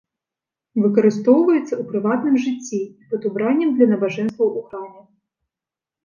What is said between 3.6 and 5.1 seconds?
для набажэнстваў у храме.